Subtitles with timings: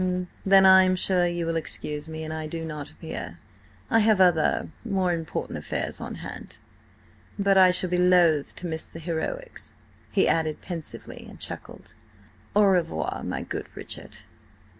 [0.43, 3.37] "Then I am sure you will excuse me an I do not appear.
[3.87, 6.57] I have other, more important affairs on hand.....
[7.37, 9.73] But I shall be loth to miss the heroics,"
[10.11, 11.93] he added pensively, and chuckled.
[12.55, 14.23] "Au revoir, my good Richard!"